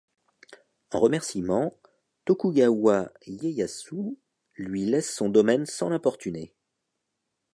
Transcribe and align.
En 0.89 0.99
remerciement, 0.99 1.77
Tokugawa 2.25 3.13
Ieyasu 3.27 4.17
lui 4.57 4.85
laisse 4.87 5.13
son 5.13 5.29
domaine 5.29 5.67
sans 5.67 5.89
l'importuner. 5.89 6.55